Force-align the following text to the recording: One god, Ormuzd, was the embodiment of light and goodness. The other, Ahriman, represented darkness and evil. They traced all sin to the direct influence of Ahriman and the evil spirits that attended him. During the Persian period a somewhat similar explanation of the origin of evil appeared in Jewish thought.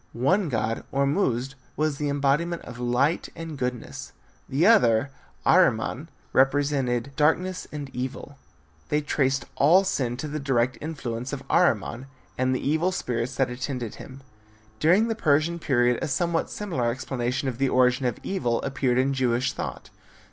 One 0.13 0.49
god, 0.49 0.83
Ormuzd, 0.91 1.53
was 1.75 1.99
the 1.99 2.09
embodiment 2.09 2.63
of 2.63 2.79
light 2.79 3.29
and 3.35 3.55
goodness. 3.55 4.13
The 4.49 4.65
other, 4.65 5.11
Ahriman, 5.45 6.09
represented 6.33 7.11
darkness 7.15 7.67
and 7.71 7.87
evil. 7.93 8.39
They 8.89 9.01
traced 9.01 9.45
all 9.57 9.83
sin 9.83 10.17
to 10.17 10.27
the 10.27 10.39
direct 10.39 10.75
influence 10.81 11.33
of 11.33 11.43
Ahriman 11.51 12.07
and 12.35 12.55
the 12.55 12.67
evil 12.67 12.91
spirits 12.91 13.35
that 13.35 13.51
attended 13.51 13.93
him. 14.01 14.21
During 14.79 15.07
the 15.07 15.13
Persian 15.13 15.59
period 15.59 15.99
a 16.01 16.07
somewhat 16.07 16.49
similar 16.49 16.89
explanation 16.89 17.47
of 17.47 17.59
the 17.59 17.69
origin 17.69 18.07
of 18.07 18.17
evil 18.23 18.59
appeared 18.63 18.97
in 18.97 19.13
Jewish 19.13 19.53
thought. 19.53 19.91